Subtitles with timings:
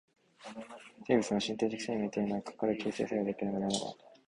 [1.05, 3.81] 生物の身体的生命というのは、かかる形成作用でなければならない。